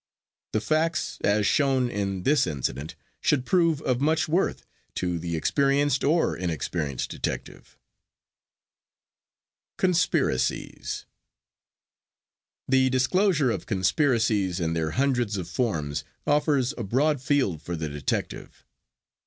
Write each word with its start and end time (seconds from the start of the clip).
The 0.53 0.61
facts 0.61 1.19
as 1.23 1.45
shown 1.45 1.87
in 1.87 2.23
this 2.23 2.47
incident 2.47 2.95
should 3.19 3.45
prove 3.45 3.83
of 3.83 4.01
much 4.01 4.27
worth 4.27 4.65
to 4.95 5.19
the 5.19 5.35
experienced 5.35 6.03
or 6.03 6.35
inexperienced 6.35 7.11
detective. 7.11 7.77
CONSPIRACIES 9.77 11.05
The 12.67 12.89
disclosure 12.89 13.51
of 13.51 13.67
conspiracies 13.67 14.59
in 14.59 14.73
their 14.73 14.89
hundreds 14.97 15.37
of 15.37 15.47
forms 15.47 16.03
offers 16.25 16.73
a 16.79 16.83
broad 16.83 17.21
field 17.21 17.61
for 17.61 17.75
the 17.75 17.87
detective. 17.87 18.65